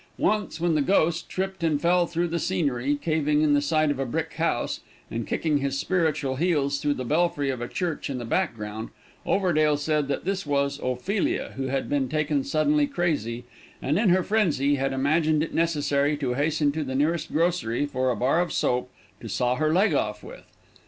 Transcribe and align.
Once 0.17 0.59
when 0.59 0.73
the 0.73 0.81
Ghost 0.81 1.29
tripped 1.29 1.63
and 1.63 1.79
fell 1.79 2.07
through 2.07 2.27
the 2.27 2.39
scenery, 2.39 2.97
caving 2.99 3.43
in 3.43 3.53
the 3.53 3.61
side 3.61 3.91
of 3.91 3.99
a 3.99 4.03
brick 4.07 4.33
house, 4.33 4.79
and 5.11 5.27
kicking 5.27 5.59
his 5.59 5.77
spiritual 5.77 6.37
heels 6.37 6.79
through 6.79 6.95
the 6.95 7.05
belfry 7.05 7.51
of 7.51 7.61
a 7.61 7.67
church 7.67 8.09
in 8.09 8.17
the 8.17 8.25
background, 8.25 8.89
Overdale 9.27 9.77
said 9.77 10.07
that 10.07 10.25
this 10.25 10.43
was 10.43 10.79
Ophelia, 10.81 11.53
who 11.55 11.67
had 11.67 11.87
been 11.87 12.09
taken 12.09 12.43
suddenly 12.43 12.87
crazy, 12.87 13.43
and 13.79 13.99
in 13.99 14.09
her 14.09 14.23
frenzy 14.23 14.73
had 14.73 14.91
imagined 14.91 15.43
it 15.43 15.53
necessary 15.53 16.17
to 16.17 16.33
hasten 16.33 16.71
to 16.71 16.83
the 16.83 16.95
nearest 16.95 17.31
grocery 17.31 17.85
for 17.85 18.09
a 18.09 18.15
bar 18.15 18.41
of 18.41 18.51
soap 18.51 18.91
to 19.19 19.29
saw 19.29 19.53
her 19.57 19.71
leg 19.71 19.93
off 19.93 20.23
with. 20.23 20.47